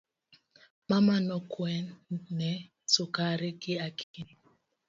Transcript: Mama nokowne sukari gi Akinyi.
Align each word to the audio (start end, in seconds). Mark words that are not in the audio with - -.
Mama 0.89 1.15
nokowne 1.27 2.51
sukari 2.93 3.49
gi 3.61 3.73
Akinyi. 3.87 4.35